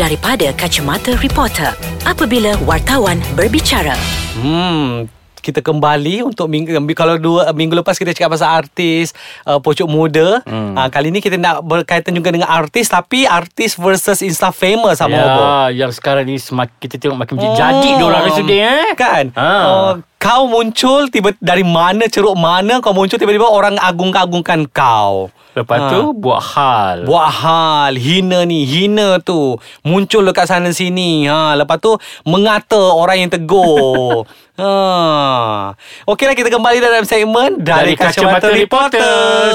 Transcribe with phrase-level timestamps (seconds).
[0.00, 1.76] daripada kacamata reporter
[2.08, 3.92] apabila wartawan berbicara.
[4.32, 5.04] Hmm,
[5.44, 9.12] kita kembali untuk minggu kalau dua minggu lepas kita cakap pasal artis
[9.44, 10.40] uh, pocok muda.
[10.48, 10.72] Hmm.
[10.72, 15.20] Uh, kali ni kita nak berkaitan juga dengan artis tapi artis versus Insta famous sama
[15.20, 15.44] Ya, apa.
[15.68, 17.56] yang sekarang ni semakin kita tengok makin hmm.
[17.60, 18.88] jadi diorang ni sedih eh.
[18.96, 19.36] Kan?
[19.36, 19.52] Ha.
[19.68, 25.28] Uh, kau muncul tiba dari mana ceruk mana kau muncul tiba-tiba orang agung-agungkan kau.
[25.60, 25.88] Lepas Ha.
[25.90, 26.96] tu buat hal.
[27.04, 27.92] Buat hal.
[27.94, 29.54] Hina ni Hina tu.
[29.82, 31.24] Muncul dekat sana sini.
[31.24, 31.92] Ha, Lepas tu
[32.24, 34.24] Mengata orang yang tegur.
[34.60, 35.72] Ha.
[36.04, 39.00] Okeylah kita kembali dalam segmen Dari, Kacamata, Reporter,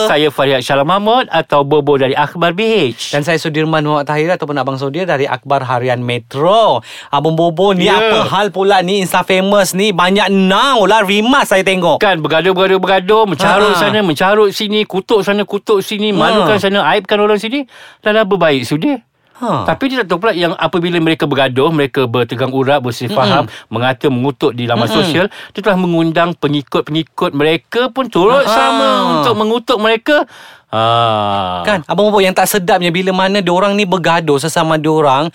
[0.04, 4.58] Saya Fariad Syalam Mahmud Atau Bobo dari Akhbar BH Dan saya Sudirman Muhammad Tahir Ataupun
[4.58, 6.82] Abang Sudir Dari Akhbar Harian Metro.
[7.10, 8.02] Abang Bobo ni Ya.
[8.02, 8.98] apa hal pula ni?
[8.98, 9.94] Insta famous ni.
[9.94, 11.06] Banyak now lah.
[11.06, 12.02] Rimas saya tengok.
[12.02, 13.30] Kan bergaduh-bergaduh-bergaduh.
[13.30, 13.86] Mencarut Ha.
[13.86, 17.64] sana Mencarut sini Kutuk sana Kutuk sini Malukan sana Aibkan orang sini
[18.00, 19.00] Dah dah berbaik sudah
[19.36, 19.68] Ha.
[19.68, 24.08] Tapi dia tak tahu pula yang apabila mereka bergaduh, mereka bertegang urat, bersih faham, mengata,
[24.08, 28.56] mengutuk di laman sosial, dia telah mengundang pengikut-pengikut mereka pun turut Ha.
[28.56, 28.88] sama
[29.20, 30.24] untuk mengutuk mereka.
[30.72, 31.68] Ha.
[31.68, 35.28] Kan Abang Bobo yang tak sedapnya Bila mana diorang ni bergaduh Sesama diorang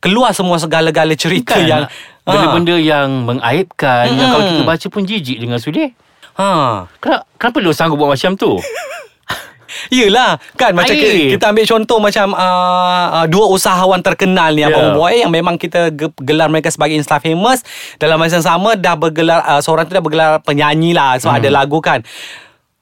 [0.00, 1.82] Keluar semua segala-gala cerita Kan, yang
[2.24, 5.92] benda-benda yang mengaibkan, yang kalau kita baca pun jijik dengan sudih.
[6.40, 6.88] ha.
[7.04, 8.56] Kenapa, kenapa dia sanggup buat macam tu?
[9.88, 11.32] Yelah Kan macam Air.
[11.32, 14.68] kita, ambil contoh Macam uh, uh, Dua usahawan terkenal ni Ya.
[14.68, 17.62] Abang Boy Yang memang kita ge- Gelar mereka sebagai Insta famous
[17.96, 21.40] Dalam masa yang sama Dah bergelar uh, Seorang tu dah bergelar penyanyi lah Sebab Hmm.
[21.40, 22.00] ada lagu kan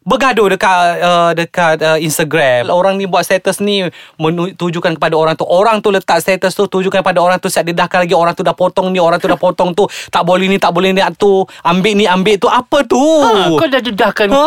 [0.01, 2.67] Bergaduh dekat uh, dekat uh, Instagram.
[2.67, 3.85] Orang ni buat status ni
[4.17, 5.45] menu- tujukan kepada orang tu.
[5.45, 7.47] Orang tu letak status tu tujukan kepada orang tu.
[7.47, 9.85] Siap dedahkan lagi orang tu dah potong ni, orang tu dah potong tu.
[10.09, 11.45] Tak boleh ni, tak boleh ni tu.
[11.61, 12.49] Ambil ni, ambil tu.
[12.49, 12.97] Apa tu?
[12.97, 14.43] Ha, kau dah dedahkan Ha.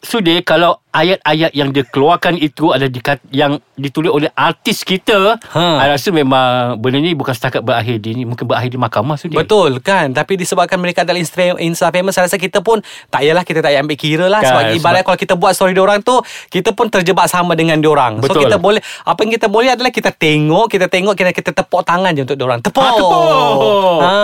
[0.00, 5.82] Sudir kalau ayat-ayat yang dia keluarkan itu ada dikat, yang ditulis oleh artis kita, Ha.
[5.82, 9.34] I rasa memang benda ni bukan setakat berakhir di ni, mungkin berakhir di mahkamah Sudir.
[9.36, 12.78] Betul kan Tapi disebabkan mereka adalah Insta, Insta famous Saya rasa kita pun
[13.08, 15.52] Tak yalah kita tak payah ambil kira lah Kan, Sebab ibarat sebab- kalau kita buat
[15.52, 16.14] story diorang tu
[16.46, 18.46] Kita pun terjebak sama dengan diorang So Betul.
[18.46, 22.12] kita boleh Apa yang kita boleh adalah Kita tengok Kita tengok Kita, kita tepuk tangan
[22.12, 23.98] je untuk diorang Tepuk Ha, tepuk.
[24.00, 24.14] ha,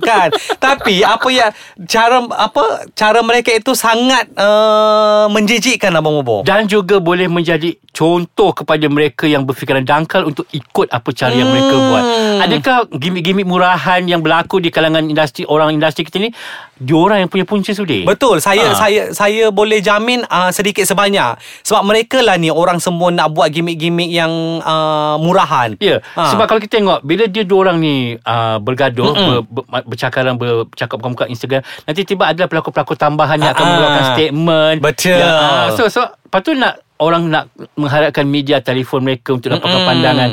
[0.00, 0.28] kan
[0.66, 1.50] Tapi apa yang
[1.84, 2.62] Cara apa
[2.92, 9.42] Cara mereka itu sangat uh, Menjijikkan Bobo Dan juga boleh menjadi contoh kepada mereka yang
[9.42, 11.84] berfikiran dangkal untuk ikut apa cara yang mereka Hmm.
[11.84, 12.04] buat.
[12.40, 16.30] Adakah gimmick-gimmick murahan yang berlaku di kalangan industri orang industri kita ni
[16.76, 18.04] diorang yang punya punca Sudir?
[18.04, 18.78] Betul saya Ha.
[18.78, 23.48] saya saya boleh jamin uh, sedikit sebanyak sebab mereka lah ni orang semua nak buat
[23.48, 24.30] gimmick-gimmick yang
[24.60, 25.74] uh, murahan.
[25.78, 26.30] Ya, Ha.
[26.30, 30.96] sebab kalau kita tengok bila dia dua orang ni uh, bergaduh, ber, ber, bercakaran, bercakap
[30.96, 34.76] muka-muka Instagram, nanti tiba ada pelakon-pelakon tambahan yang akan mengeluarkan statement.
[34.78, 35.18] betul.
[35.18, 37.44] Ya, ah, so so lepas tu nak orang nak
[37.74, 39.88] mengharapkan media telefon mereka untuk dapatkan Mm-mm.
[39.88, 40.30] pandangan.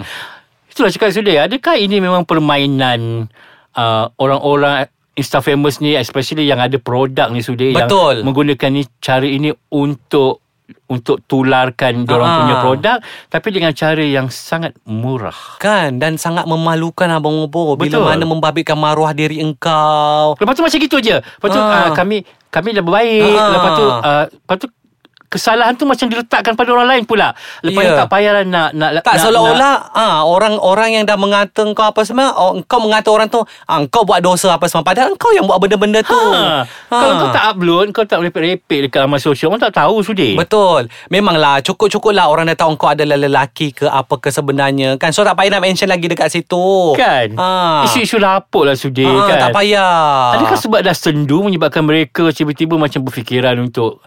[0.70, 3.32] Itulah cakap sudah, adakah ini memang permainan
[3.78, 8.28] uh, orang-orang Insta famous ni especially yang ada produk ni sudah yang Betul.
[8.28, 10.44] menggunakan ni cara ini untuk
[10.92, 12.38] untuk tularkan diorang Ah.
[12.44, 12.98] punya produk
[13.32, 15.56] tapi dengan cara yang sangat murah.
[15.64, 20.36] Kan dan sangat memalukan abang Bobo bila mana membabitkan maruah diri engkau.
[20.36, 21.16] Lepas tu macam gitu je.
[21.16, 23.40] Lepas tu uh, kami kami dah berbaik.
[23.40, 23.52] Ah.
[23.56, 24.68] Lepas tu uh, lepas tu
[25.28, 27.34] kesalahan tu macam diletakkan pada orang lain pula.
[27.66, 27.98] Lepas yeah.
[28.00, 32.34] tak payahlah nak nak Tak nak, seolah-olah ah orang-orang yang dah mengata kau apa semua
[32.36, 35.58] oh, kau mengata orang tu ah, kau buat dosa apa semua padahal kau yang buat
[35.62, 36.16] benda-benda tu.
[36.16, 36.66] Ha.
[36.90, 40.88] Kalau kau tak upload Kau tak repek-repek Dekat laman sosial Orang tak tahu sudir Betul
[41.10, 45.26] Memanglah Cukup-cukup lah Orang dah tahu kau adalah lelaki ke Apa ke sebenarnya Kan So
[45.26, 47.84] tak payah nak mention lagi Dekat situ Kan ha.
[47.88, 52.78] Isu-isu lapuk lah sudir ha, kan Tak payah Adakah sebab dah sendu Menyebabkan mereka Tiba-tiba
[52.78, 54.02] macam berfikiran untuk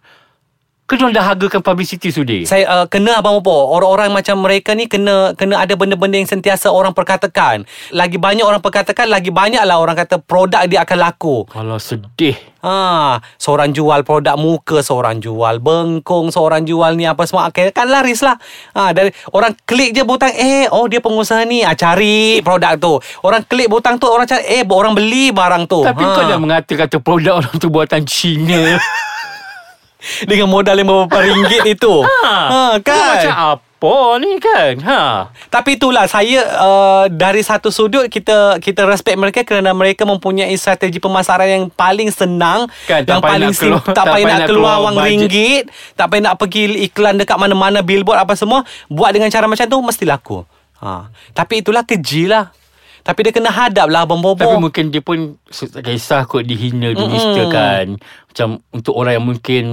[0.88, 4.88] Ke diorang dah hargakan publicity sudir saya uh, kena abang apa orang-orang macam mereka ni
[4.88, 9.92] kena kena ada benda-benda yang sentiasa orang perkatakan lagi banyak orang perkatakan lagi banyaklah orang
[9.92, 16.34] kata produk dia akan laku Kalau sedih Ha, seorang jual produk muka, seorang jual bengkung,
[16.34, 17.46] seorang jual ni apa semua.
[17.54, 18.34] Okay, kan laris lah.
[18.74, 22.98] Ha, dari orang klik je butang, eh, oh dia pengusaha ni, ah, cari produk tu.
[23.22, 25.86] Orang klik butang tu, orang cari, eh, orang beli barang tu.
[25.86, 26.10] Tapi Ha.
[26.18, 28.74] kau dah mengata Kata produk orang tu buatan Cina
[30.24, 31.94] Dengan modal yang beberapa ringgit itu.
[32.02, 33.08] ha, Kau kan?
[33.14, 33.86] macam apa
[34.18, 35.00] ni kan ha.
[35.46, 40.98] Tapi itulah saya uh, dari satu sudut kita kita respect mereka kerana mereka mempunyai strategi
[40.98, 44.96] pemasaran yang paling senang Kan, yang paling nak keluar- sim, tak payah nak keluar wang
[44.98, 49.62] ringgit, tak payah nak pergi iklan dekat mana-mana billboard apa semua, buat dengan cara macam
[49.62, 50.42] tu mesti laku.
[50.82, 51.10] Ha.
[51.30, 52.50] Tapi itulah keji lah.
[52.98, 54.34] Tapi dia kena hadap lah Bobo.
[54.34, 57.48] Tapi mungkin dia pun Tak kisah kot dihina Dinista Mm-mm.
[57.48, 57.86] kan
[58.28, 59.64] Macam untuk orang yang mungkin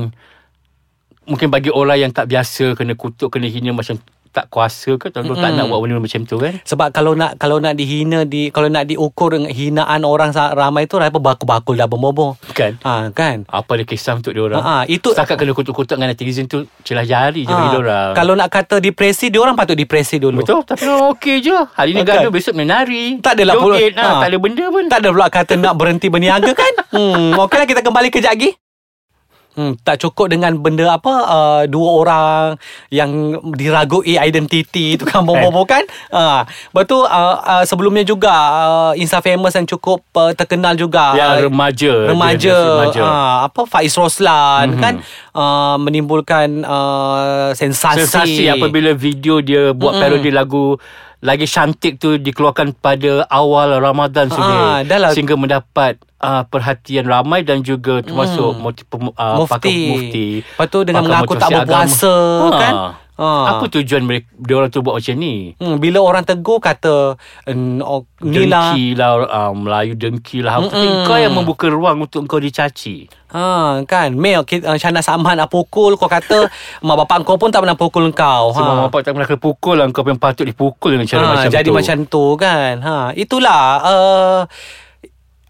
[1.26, 3.98] Mungkin bagi orang yang tak biasa Kena kutuk Kena hina macam
[4.30, 7.56] tak kuasa ke Atau tak nak buat benda macam tu kan Sebab kalau nak kalau
[7.58, 12.36] nak dihina di kalau nak diukur dengan hinaan orang ramai tu apa bakul-bakul dah berbobo.
[12.52, 13.48] Kan Ha kan.
[13.48, 16.68] Apa dia kisah untuk dia orang Ha, ha, itu- Setakat kena kutuk-kutuk dengan netizen tu
[16.84, 20.20] Celah jari je bagi Ha, dia orang kalau nak kata depresi, dia orang patut depresi
[20.20, 20.44] dulu.
[20.44, 22.20] Betul Tapi orang okey je Hari ni Kan?
[22.20, 24.04] gaduh Besok menari Tak adalah pula- ha.
[24.04, 24.20] ha.
[24.20, 26.74] Tak ada benda pun Tak ada pula kata nak berhenti berniaga kan?
[26.92, 28.52] Hmm, okeylah kita kembali kejap lagi.
[29.56, 32.44] Hmm, tak cukup dengan benda apa uh, dua orang
[32.90, 33.12] yang
[33.50, 35.80] diragui identiti tu kan bobo kan
[36.10, 41.40] uh, betul uh, uh, sebelumnya juga uh, Insta famous yang cukup uh, terkenal juga uh,
[41.42, 43.02] remaja remaja, Dia- dia remaja.
[43.02, 44.68] Uh, apa Faiz Roslan Mhm.
[44.68, 44.82] mm-hmm.
[44.82, 44.94] kan
[45.32, 50.04] uh, menimbulkan uh, sensasi Sensasi apabila video dia Buat Mm-mm.
[50.04, 50.76] parodi lagu
[51.22, 55.10] Lagi cantik tu Dikeluarkan pada awal Ramadan Ah, sudah dah lah.
[55.10, 58.60] Sehingga mendapat uh, Perhatian ramai Dan juga termasuk mm.
[58.60, 59.48] multi, uh, mufti.
[59.48, 62.58] pakar mufti Lepas tu dengan mengaku tak berpuasa agama.
[62.58, 62.74] kan.
[62.76, 62.88] Ha.
[63.16, 63.32] Ha.
[63.48, 67.16] Apa tujuan mereka Dia orang tu buat macam ni Hmm, bila orang tegur kata
[67.48, 71.08] "En- oh, ni lah Dengki lah uh, Melayu dengki lah Tapi Mm-mm.
[71.08, 75.96] kau yang membuka ruang Untuk kau dicaci Ha kan Mel uh, Syahnas Ahmad nak pukul
[75.96, 76.44] Kau kata
[76.84, 78.84] Mak bapak kau pun tak pernah pukul kau Sebab ha.
[78.84, 81.68] bapak tak pernah kena pukul lah Kau yang patut dipukul Dengan cara ha, macam Jadi
[81.68, 84.40] tu macam tu kan ha, Itulah uh,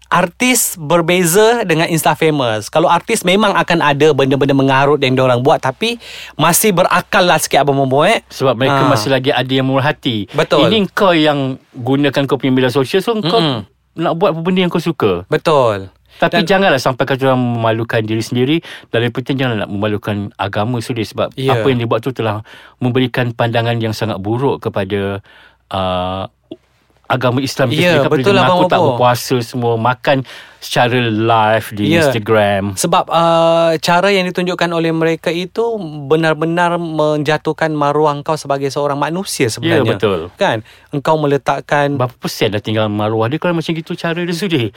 [0.08, 5.58] Artis berbeza dengan Insta famous Kalau artis memang akan ada Benda-benda mengarut yang diorang buat
[5.58, 5.98] Tapi
[6.34, 8.88] Masih berakal lah sikit Abang Mombo eh Sebab mereka Ha.
[8.88, 10.66] masih lagi ada yang murah hati Betul.
[10.66, 13.66] Ini kau yang Gunakan kau punya media sosial So kau Mm-mm.
[13.96, 18.00] Nak buat apa benda yang kau suka Betul Tapi Dan- janganlah sampai kata orang memalukan
[18.00, 18.56] diri sendiri
[18.88, 21.56] Dan lebih penting janganlah nak memalukan agama sendiri Sebab Ya.
[21.56, 25.18] apa yang dia buat tu telah Memberikan pandangan yang sangat buruk kepada
[25.68, 26.24] uh,
[27.06, 28.10] Agama Islam itu Ya, sendiri.
[28.12, 30.16] betul Dia lah, mengaku Abang tak berpuasa semua Makan
[30.58, 32.02] secara live di Ya.
[32.02, 38.96] Instagram Sebab uh, cara yang ditunjukkan oleh mereka itu benar-benar menjatuhkan maruah kau sebagai seorang
[38.96, 39.82] manusia sebenarnya.
[39.82, 40.20] Ya, betul.
[40.34, 40.66] Kan?
[40.90, 44.74] Engkau meletakkan Berapa persen dah tinggal maruah dia Kalau macam gitu cara dia sudi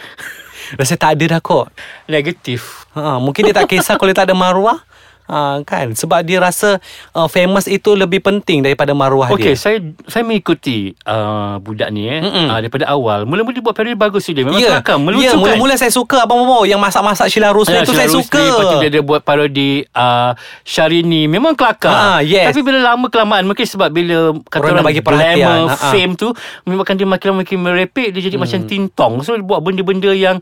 [0.72, 1.72] rasa tak ada dah kok.
[2.06, 4.82] Negatif Ha, mungkin dia tak kisah kalau tak ada maruah.
[5.30, 5.94] Ha, kan?
[5.94, 6.82] Sebab dia rasa
[7.12, 9.56] uh, famous itu lebih penting daripada maruah Okey, dia.
[9.56, 12.50] saya saya mengikuti uh, budak ni eh Mm-mm.
[12.50, 13.24] uh, daripada awal.
[13.24, 14.42] Mula-mula dia buat parodi bagus tu dia.
[14.42, 15.38] Memang Ya, kelakar, ya, melucukan.
[15.38, 18.42] mula-mula saya suka Abang Momo Yang masak-masak Sheila Rusli Ya, itu Sheila saya Rusli, suka
[18.42, 20.32] Lepas tu dia ada buat parodi uh,
[20.64, 22.50] Syahrini Memang kelakar Ha, yes.
[22.50, 25.38] Tapi bila lama kelamaan Mungkin sebab bila Kata Orang orang, bagi perhatian.
[25.38, 25.90] glamour, Ha, ha.
[25.92, 26.28] fame tu
[26.64, 28.44] Menyebabkan dia makin lama makin merepek Dia jadi Hmm.
[28.44, 30.42] macam tintong So dia buat benda-benda yang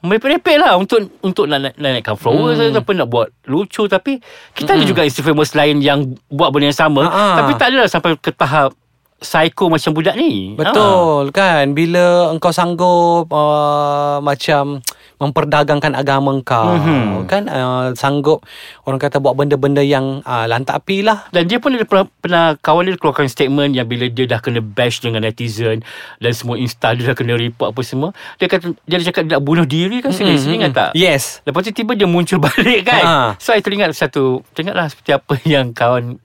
[0.00, 2.72] Merepek-repek lah Untuk untuk nak, nak, nak naikkan followers hmm.
[2.72, 4.16] Ataupun nak buat lucu Tapi
[4.56, 7.36] Kita ada juga famous lain Yang buat benda yang sama Ha, ha.
[7.44, 8.72] Tapi tak adalah sampai ke tahap
[9.20, 10.56] Psycho macam budak ni Ha.
[10.56, 14.80] Betul kan Bila engkau sanggup uh, Macam
[15.20, 17.28] Memperdagangkan agama engkau Mhm.
[17.28, 18.40] Kan uh, Sanggup
[18.82, 22.44] Orang kata buat benda-benda yang uh, Lantak api lah Dan dia pun ada pernah, pernah
[22.56, 25.84] kawan dia keluarkan statement yang bila dia dah kena bash dengan netizen
[26.16, 28.10] dan semua insta dia dah kena report apa semua.
[28.34, 30.90] Dia kata dia ada cakap dia nak bunuh diri kan serius mm ingat tak?
[30.92, 33.02] Yes Lepas tu tiba dia muncul balik kan.
[33.02, 33.14] Ha.
[33.36, 36.16] So I teringat satu teringatlah seperti apa yang kawan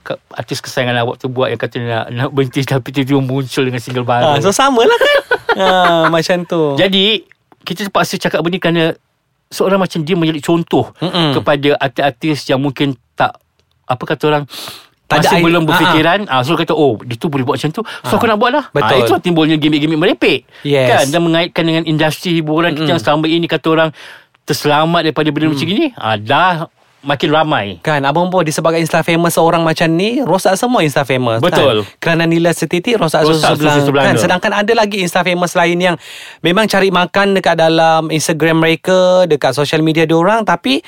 [0.00, 3.78] ka- artis kesayangan awak tu buat yang kata nak nak berhenti tapi tiba-tiba muncul dengan
[3.78, 4.36] single baru.
[4.36, 5.18] uh, So sama lah kan
[5.54, 7.24] uh, Macam tu Jadi
[7.64, 8.84] kita terpaksa cakap benda kerana
[9.46, 11.32] seorang macam dia menjadi contoh Mm-mm.
[11.32, 13.38] kepada artis-artis yang mungkin tak
[13.84, 14.44] apa kata orang
[15.04, 17.54] Tak ada masih i- belum Ah, berfikiran ah, So kata Oh dia tu boleh buat
[17.54, 17.82] macam tu.
[18.02, 18.64] So aku nak buat lah.
[18.70, 18.88] Betul.
[18.90, 20.48] ah, Itu timbulnya gimmick-gimmick merepek.
[20.62, 20.88] Yes.
[20.88, 21.04] kan?
[21.10, 23.90] Dan mengaitkan dengan industri hiburan kita Yang selama ini kata orang
[24.42, 26.68] Terselamat daripada benda macam ini ah, Dah
[27.04, 31.44] makin ramai Kan Abang Bo disebabkan Insta famous Seorang macam ni Rosak semua Insta famous
[31.44, 31.84] Betul.
[31.84, 32.00] kan?
[32.00, 34.16] Kerana nilai setitik Rosak, Rosak susu sebelah kan?
[34.16, 35.96] Sedangkan ada lagi Insta famous lain yang
[36.40, 40.80] Memang cari makan Dekat dalam Instagram mereka Dekat social media diorang Tapi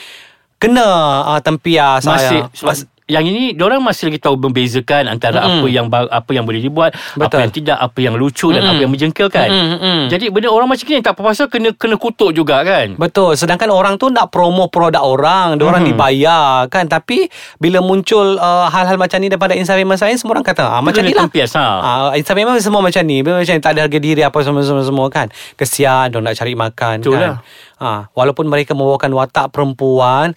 [0.56, 0.88] Kena
[1.36, 5.62] uh, tempias Masih ah, sebab yang ini orang masih lagi tahu membezakan antara Mm-mm.
[5.62, 7.38] apa yang apa yang boleh dibuat, apa Betul.
[7.38, 8.72] yang tidak, apa yang lucu dan Mm-mm.
[8.74, 9.48] apa yang menjengkelkan.
[9.48, 10.00] Mm-mm.
[10.10, 12.98] Jadi benda orang macam ni tak apa pasal kena kena kutuk juga kan.
[12.98, 15.88] Betul Sedangkan orang tu Nak promo produk orang Diorang Mhm.
[15.92, 20.46] dibayar Kan Tapi Bila muncul uh, Hal-hal macam ni Daripada Insta famous lain Semua orang
[20.46, 21.66] kata ah, Macam kena ni lah tempias, ha.
[21.78, 25.06] Ah, Insta famous semua macam ni Memang macam ni Tak ada harga diri Apa semua-semua
[25.06, 27.32] kan Kesian Diorang nak cari makan Betul kan
[27.78, 30.34] ah, Walaupun mereka Membawakan watak perempuan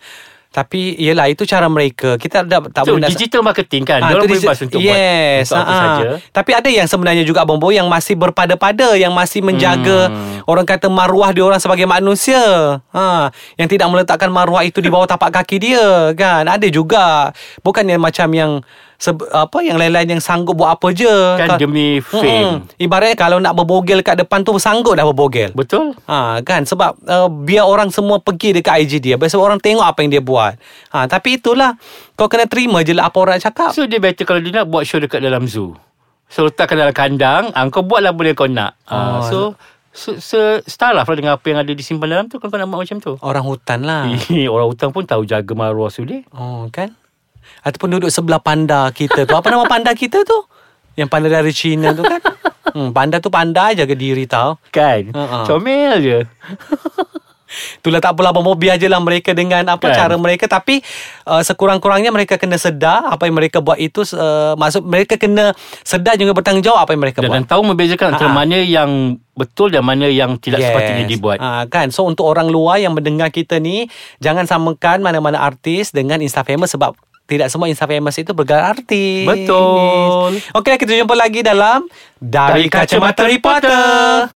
[0.50, 4.01] tapi yelah itu cara mereka Kita tak, tak So, boleh nak digital marketing kan.
[4.01, 5.82] Ah, Ah, digi- bebas untuk yes, buat untuk apa ah.
[5.94, 6.08] saja.
[6.34, 10.41] Tapi ada yang sebenarnya juga Bombo Yang masih berpada-pada Yang masih menjaga Hmm.
[10.44, 12.41] Orang kata maruah dia orang sebagai manusia
[12.82, 17.29] ha, Yang tidak meletakkan maruah itu Di bawah tapak kaki dia Kan Ada juga
[17.62, 18.51] Bukan yang macam yang
[19.00, 21.10] seb- apa yang lain-lain yang sanggup buat apa je.
[21.39, 22.60] Kan Ka- demi fame.
[22.62, 22.77] Mm-mm.
[22.77, 25.56] Ibaratnya kalau nak berbogel kat depan tu sanggup dah berbogel.
[25.56, 25.96] Betul?
[26.06, 30.00] Ha kan sebab uh, biar orang semua pergi dekat IG dia, biar orang tengok apa
[30.00, 30.60] yang dia buat.
[30.91, 31.79] Ha tapi itulah
[32.13, 33.72] kau kena terima je lah apa orang cakap.
[33.72, 35.74] So dia better kalau dia nak buat show dekat dalam zoo.
[36.27, 38.77] So letakkan dalam kandang, ah, kau buatlah benda kau nak.
[38.84, 39.22] Ah, Oh.
[39.24, 39.38] so
[39.89, 42.84] so, so style lah dengan apa yang ada disimpan dalam tu kalau kau nak buat
[42.84, 43.13] macam tu.
[43.18, 44.06] Orang hutan lah.
[44.53, 46.22] Orang hutan pun tahu jaga maruah sudah.
[46.29, 46.94] Oh kan
[47.63, 50.39] Ataupun duduk sebelah panda kita tu Apa nama panda kita tu
[50.96, 52.22] Yang panda dari China tu kan
[52.75, 55.12] hmm, Panda tu pandai jaga diri tau Kan?
[55.12, 55.44] Ha-ha.
[55.46, 56.20] Comel je.
[57.82, 59.98] Itulah tak apalah Bomo biar je lah mereka dengan apa Kan.
[59.98, 60.86] cara mereka Tapi
[61.25, 66.13] uh, sekurang-kurangnya mereka kena sedar Apa yang mereka buat itu uh, Maksud mereka kena sedar
[66.13, 69.88] juga bertanggungjawab Apa yang mereka Dan, buat dan tahu membezakan antara mana yang betul dan
[69.88, 71.39] mana yang tidak sepatutnya dibuat.
[71.39, 71.96] Ah kan.
[71.96, 73.88] So untuk orang luar yang mendengar kita ni,
[74.20, 76.91] jangan samakan mana-mana artis dengan Insta famous sebab
[77.29, 79.29] tidak semua Insta famous itu bergelar artis.
[79.29, 80.41] Betul.
[80.57, 81.86] Okey, kita jumpa lagi dalam
[82.17, 84.27] Dari, Dari Kacamata Kacamata Reporter.